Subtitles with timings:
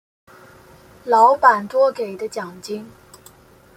[1.05, 2.89] 老板多给的奖金